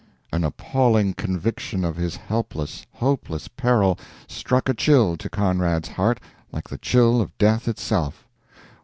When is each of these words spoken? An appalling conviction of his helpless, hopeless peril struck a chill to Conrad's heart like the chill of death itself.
An 0.33 0.43
appalling 0.43 1.13
conviction 1.13 1.85
of 1.85 1.95
his 1.95 2.15
helpless, 2.15 2.87
hopeless 2.93 3.47
peril 3.47 3.99
struck 4.27 4.67
a 4.67 4.73
chill 4.73 5.15
to 5.17 5.29
Conrad's 5.29 5.89
heart 5.89 6.19
like 6.51 6.67
the 6.67 6.79
chill 6.79 7.21
of 7.21 7.37
death 7.37 7.67
itself. 7.67 8.27